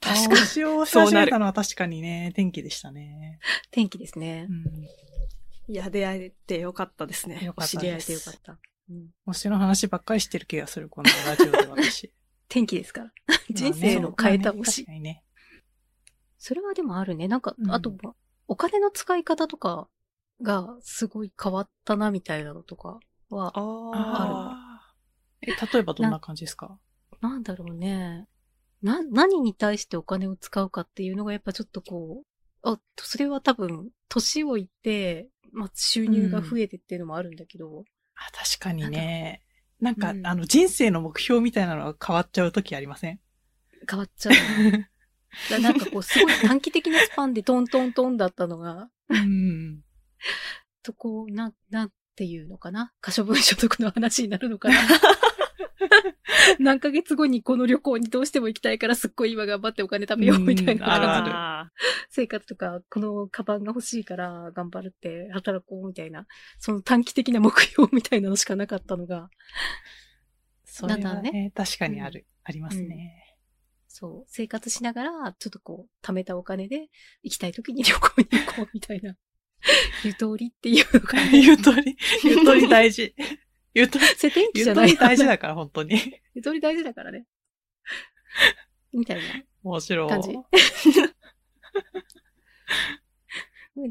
[0.00, 3.38] 確かに推しを押し始めたのは確かにね、天気でしたね。
[3.70, 4.52] 天気ですねう。
[4.52, 5.72] ん。
[5.72, 7.44] いや、出会えてよかったですね。
[7.44, 8.58] よかったお知り合い出会えてよかった。
[8.90, 12.12] うん、推しの話ばっかりしてる気がする、このラジオで私。
[12.48, 13.12] 天気ですから。
[13.48, 14.86] 人生の変えた推し確。
[14.86, 15.24] かにね。
[16.38, 17.28] それはでもあるね。
[17.28, 17.94] なんか、うんあと、
[18.48, 19.88] お金の使い方とか
[20.42, 22.98] がすごい変わったな、みたいなのとか
[23.28, 23.60] は、あ
[23.94, 26.78] あーえ、例えばどんな感じですか？
[27.20, 28.26] なんだろうね。
[28.82, 37.84] な、何に対してお金を使うかっていうのがやっぱちょっとこう、あ、それは多分、年をいって、まあ、収入が増えてっていうのもあるんだけど、
[38.20, 39.42] あ確かにね。
[39.80, 43.18] なんか、うんあの、人生の目標みたいなのが変わっちゃう時ありません？
[43.88, 44.34] 変わっちゃう。
[45.50, 49.80] だなんかこう、すごい短期的なスパンでトントントンだったのが、 うん。
[50.82, 52.92] とこう、な、なっっていうのかな？
[53.00, 54.74] 可処分所得の話になるのかな？
[56.58, 61.70] 何ヶ月後にこの旅行にどうしても行きたいからすっごい今頑張ってお金貯めようみたいな
[62.08, 66.26] 生活とか、このカバンが欲しいから頑張るって働こうみたいな、
[66.58, 69.30] その短期的な目標みたいなのしかなかったのが、
[70.64, 73.36] それはね、確かにある、ありますね。
[73.88, 76.88] そう、生活しながら、ちょっとこう、貯めたお金で
[77.22, 79.16] 行きたい時に旅行に行こうみたいな、
[80.04, 81.36] ゆとりっていうのかな。
[81.36, 83.14] ゆとり、ゆとり大事。
[83.74, 85.94] ゆとり、 それ天気ゆじゃないとり大事だから、本当に。
[86.34, 87.26] ゆとり大事だからね。
[88.92, 89.22] みたいな。
[89.62, 90.08] 面白い。
[90.08, 90.32] 感じ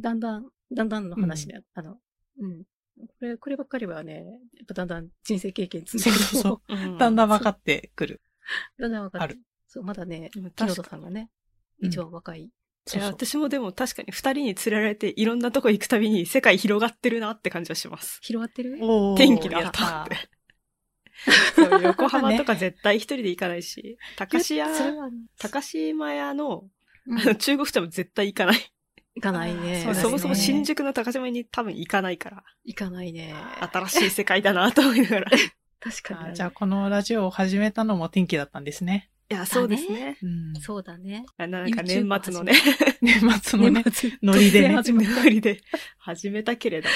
[0.02, 2.00] だんだん、だんだんの話で、あの、
[2.40, 2.64] うん。
[2.64, 2.68] こ
[3.22, 4.26] れ、こればっかりはね、
[4.58, 8.22] やっぱだんだん人生経験積んでるそうそうと、ーうんだんだん分かってくる。
[8.78, 9.40] だんだん分かある。
[9.68, 11.30] そう、まだね、木野確か田さんがね、
[11.82, 12.52] うん一番若い。
[12.98, 18.20] いそうそうや私もでも確かに二人に連れられていろんなとこ行くたびに世界広がってるなって感じはします。
[18.22, 18.78] 広がってる？
[19.18, 20.30] 天気だったって。
[21.84, 26.64] 横浜とか絶対一人で行かないし、高島それは、高島屋の
[27.08, 28.74] うんあの中国茶も絶対行かない。
[29.16, 29.82] 行かないね。
[29.84, 33.34] そねそもそも新宿の高島屋に多分行かないから、行かないね。
[33.74, 35.38] 新しい世界だなと思いながら。
[35.38, 35.40] い
[35.80, 39.10] 確かにじゃあ、このラジオを始めたのも天気だったんですね。
[39.30, 40.18] や、そうですね。
[40.22, 40.54] うん。
[40.60, 41.26] そうだね。
[41.38, 42.54] あなんか年末のね、
[43.02, 43.84] 年末のね、
[44.24, 45.62] ノリでねノリで
[46.00, 46.90] 始めたけれど。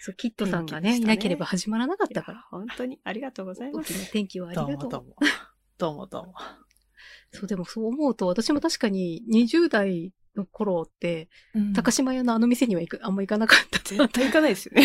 [0.00, 2.46] そう、キットさんがね、いなければ始まらなかったから。
[2.50, 3.92] 本当にありがとうございます。
[3.92, 4.76] 大きな天気はありがとう。
[4.76, 5.16] もどうも。
[5.78, 6.34] どうもどうも。
[7.32, 13.78] そう、でもそう思うと、私も確かに20代の頃って、うん高島屋のあの店には行く、あんま行かなかった。
[13.78, 14.82] 絶対行かないですよね。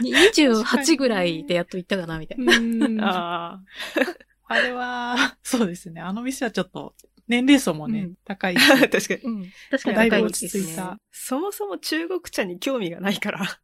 [0.02, 2.56] 28ぐらいでやっと行ったかな、みたいな。
[2.56, 3.62] うんあ
[4.50, 6.00] あれは、 そうですね。
[6.00, 6.96] あの店はちょっと、
[7.28, 8.56] 年齢層もね、うん高い。
[8.90, 9.20] 確かに。
[9.22, 9.52] うん。
[9.70, 10.96] 確かにだいぶ高い落ち着いたですね。
[11.12, 13.60] そもそも中国茶に興味がないから。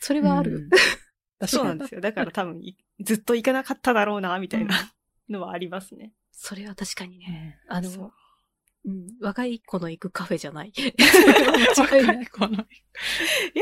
[0.00, 0.56] それはある
[1.40, 1.46] うん。
[1.46, 2.00] そうなんですよ。
[2.00, 4.94] だから多分い、ずっと行かなかっただろうな、みたいな
[5.28, 6.14] のはありますね。
[6.32, 7.60] それは確かにね。
[7.68, 8.12] うんあの、
[8.86, 10.72] うん、若い子の行くカフェじゃない。
[11.78, 12.30] わか間違いないる。
[12.30, 12.56] この、い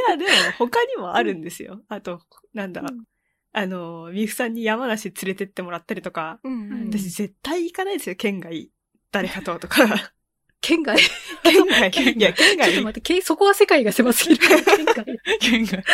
[0.09, 1.83] や、でも他にもあるんですよ。
[1.89, 2.23] あと、
[2.55, 3.05] なんだ、うん
[3.53, 8.71] あの、みふさんに山梨連れてってもらったりとか、うんうんうん私絶対行かないですよ、県外。
[9.11, 9.77] 誰かととか。
[10.61, 10.97] 県外？
[11.43, 11.91] 県外。
[11.93, 12.71] 県外いや、県外。
[12.71, 14.41] ちょっと待って、けそこは世界が狭すぎる。
[14.65, 15.05] 県外。
[15.41, 15.85] 県外。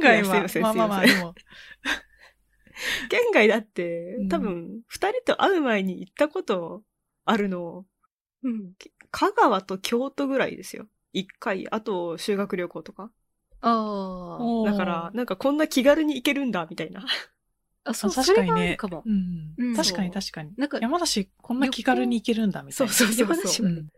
[0.00, 1.34] 外はまあまあまあ、でも、
[3.10, 6.82] 県外だってうん、多分、二人と会う前に行ったこと
[7.24, 7.84] あるの、
[8.42, 8.72] うん。
[9.10, 10.86] 香川と京都ぐらいですよ。
[11.12, 11.68] 一回。
[11.70, 13.10] あと、修学旅行とか。
[13.60, 14.70] ああ。
[14.70, 17.04] だから、、なんかこんな気軽に行けるんだ、みたいな。
[17.84, 19.02] あ、そう、確かにねるかも。
[19.04, 20.52] うんうん確かに確かに。
[20.56, 22.92] なんか、山梨、こんな気軽に行けるんだ、みたいな。
[22.92, 23.88] そうそうそう山梨はうん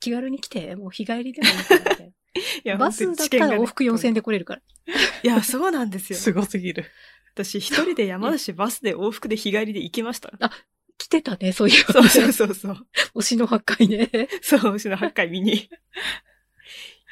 [0.00, 2.42] 気軽に来て、もう日帰りでも いい。
[2.64, 4.62] やバスだったら往復4000円で来れるから。
[5.22, 6.18] いや、そうなんですよ。
[6.18, 6.86] すごすぎる。
[7.34, 10.32] 私一人で山梨バスで往復で日帰りで行きました。
[10.96, 11.84] 来てたね、そういう。
[11.92, 12.86] そうそうそうそう。
[13.16, 14.10] 推しの八回ね。
[14.42, 15.68] そう、牛の八回見に。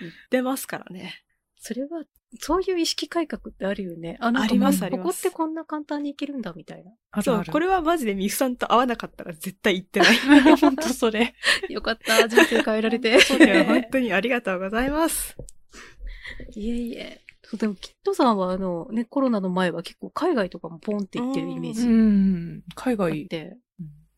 [0.00, 1.22] 行ってますからね。
[1.60, 2.04] それは、
[2.40, 4.16] そういう意識改革ってあるよね。
[4.20, 6.92] あなんかありますこありますこってこんな簡単に行けるんだ、みたいな。
[7.22, 7.52] そう、あるある。
[7.52, 10.16] これはマジでミフさんと会わなかったら絶対行ってない。
[10.56, 11.34] 本当それ。
[11.68, 13.08] よかった、人生変えられて。
[13.10, 15.36] いや、本当にありがとうございます。
[16.54, 17.20] いえいえ。
[17.42, 22.62] そう、でも、キットさんは、あの、ね、コロナの前は結構海外とかもポンって行ってるイメーうジん。
[22.74, 23.26] 海あっ外。
[23.28, 23.56] て。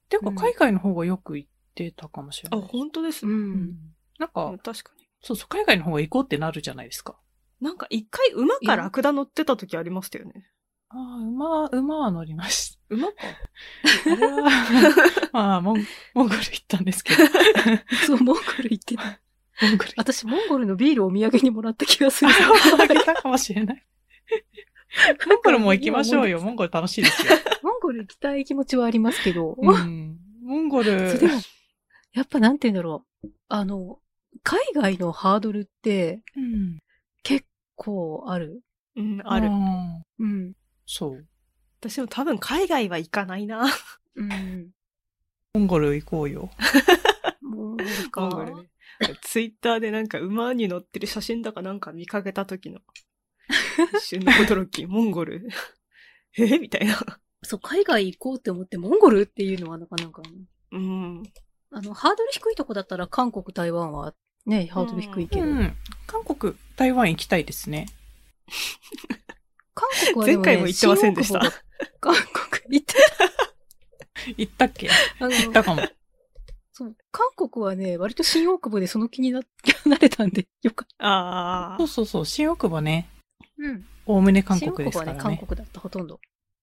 [0.09, 2.68] ていうか、うん海外の方がよく行ってたかもしれあ、ない。
[2.68, 3.29] 本当ですう。。
[3.29, 3.76] うんん。
[4.18, 5.07] なんか、確かに。
[5.22, 7.16] そうそう、海外の方が行こうってなるじゃないですか。
[7.61, 10.46] なんか一回馬かラクダ乗ってた時ありましたよね。
[10.88, 12.81] ああ、馬、馬は乗りました。
[12.90, 13.14] 馬か
[14.11, 14.51] あれは、
[15.33, 17.25] まあ、モン、モンゴル行ったんですけど。
[18.07, 19.20] そう、モンゴル行ってた。
[19.62, 19.90] モンゴル。
[19.96, 22.31] 私、モンゴルのビールをお土産にもらった気がする。
[22.33, 23.87] あげたかもしれない。
[25.29, 26.40] モンゴルも行きましょうよ。
[26.40, 27.35] モンゴル楽しいですよ。
[27.62, 30.18] モンゴル行きたい気持ちはありますけど、うん。
[30.42, 31.35] モンゴルでも、
[32.14, 33.29] やっぱなんて言うんだろう。
[33.49, 34.01] あの、
[34.42, 36.81] 海外のハードルってうん。
[37.80, 38.60] 結構ある？
[38.96, 39.46] うん、ある。
[39.46, 40.52] うんうん。
[40.84, 41.26] そう。
[41.80, 43.66] 私も多分海外は行かないな。
[44.16, 44.70] うん。
[45.54, 46.50] モンゴル行こうよ。
[47.40, 48.20] モンゴルか。
[48.20, 48.70] モンゴルね。
[49.22, 52.80] ツイッターでなんか馬に乗ってる写真だかなんか見かけた時の
[53.96, 55.48] 一瞬の驚き、モンゴル？
[56.36, 56.58] え？
[56.58, 56.98] みたいな。
[57.42, 60.22] そう、海外行こうって思って、モンゴルっていうのはなかなか、
[60.72, 61.22] うん。
[61.70, 64.14] あの、ハードル低いとこだったら韓国、台湾は
[64.46, 65.42] ね、ハードル低いけど。
[65.42, 65.76] うん。
[66.07, 67.87] 韓国、台湾行きたいですね。
[69.74, 71.40] 韓国はでも、ね、前回も行ってませんでした
[72.00, 74.88] 韓国行って、行ったっけ？
[75.20, 75.83] 行ったかも。
[76.72, 79.40] そう、韓国はね、割と新大久保でその気にな、
[79.87, 81.88] なれたんで、 よかっああそう。
[81.88, 83.09] そうそう、新大久保ね。
[83.59, 83.87] うん。
[84.07, 85.38] おおむね韓新国大久保はね、ですからね。
[85.38, 86.18] 韓国だった、ほとんど。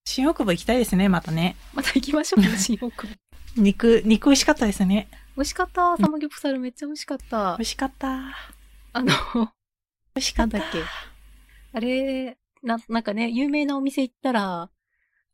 [0.05, 1.55] 新大久保行きたいですね、またね。
[1.73, 3.15] また行きましょうね、新大久保。
[3.61, 5.07] 肉、肉美味しかったですね。
[5.37, 5.95] 美味しかった。
[5.97, 7.61] サムギョプサルめっちゃ美味しかった美。
[7.61, 8.21] 味しかった。
[8.93, 9.49] あの、美
[10.15, 10.57] 味しかった。
[10.57, 10.79] なんだっけ
[11.73, 14.71] あれ、な、なんかね、有名なお店行ったら、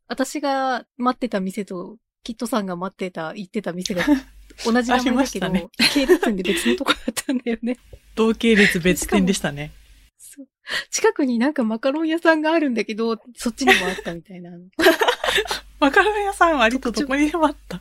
[0.06, 4.04] 私が待ってた店と、キットさんが待ってた、行ってた店が
[4.66, 7.78] 同じ名前だけど、ね系列店で別のとこだったんだよね。
[8.14, 9.72] 同系列別店でしたね。
[10.18, 10.46] そう
[10.90, 14.50] 近くになんかマカロン屋さんがあるんだけど、そっちにもあったみたいな。
[15.80, 17.80] マカロン屋さん割とどこにでもあった。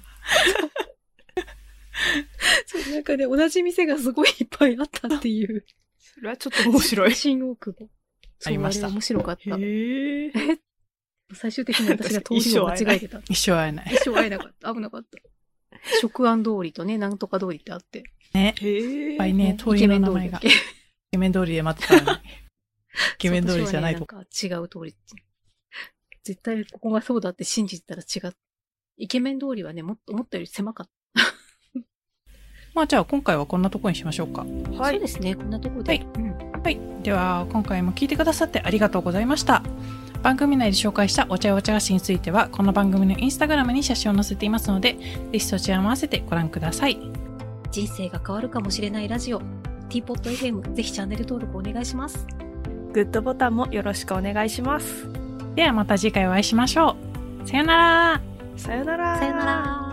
[2.66, 5.66] そう、なんかね、同じ店がすごいいっぱいあったっていう。
[5.98, 7.16] それはちょっと面白い。
[7.16, 7.90] 新大久保。
[8.46, 9.58] ありました面白かった。
[9.58, 9.62] へ
[10.28, 10.32] え？
[11.34, 13.20] 最終的に私が通りを間違えてた。
[13.30, 13.94] 一生会えない。
[13.96, 14.74] 一生会えなかった。
[14.74, 15.18] 危なかった。
[16.02, 18.04] 食安通りとね、なんとか通りってあって。
[18.34, 18.54] ね。
[18.62, 20.40] いっぱいね、通りの名前が。
[20.40, 20.50] イ
[21.12, 22.18] ケメン通りで待ってたのに。
[23.16, 24.16] イケメン通りじゃないとこ。
[24.18, 24.96] 違う通り。
[26.24, 28.36] 絶対ここがそうだって信じてたら違う。
[28.98, 30.94] イケメン通りはね、もっと思ったより狭かった。
[32.74, 34.46] まあじゃあ今回はこんなとこにしましょうか。
[34.78, 34.94] はい。
[34.94, 35.92] そうですね、こんなところで。
[35.92, 36.34] はいうん
[36.64, 36.80] はい。
[37.04, 39.62] では、今回も聞いてくださってありがとうございました。
[40.22, 45.00] 番組内で紹介したお茶やお茶菓子については、この番組のインスタグラムに写真を載せていますので、ぜ
[45.34, 46.98] ひそちらも合わせてご覧ください。
[47.72, 49.42] 人生が変わるかもしれないラジオ、
[49.90, 52.26] Tpot FM、ぜひチャンネル登録お願いします。
[52.94, 55.06] グッドボタンもよろしくお願いします。
[55.56, 56.96] ではまた次回お会いしましょ
[57.44, 57.48] う。
[57.48, 58.22] さよなら
[58.56, 59.20] さよなら。
[59.20, 59.93] さよなら。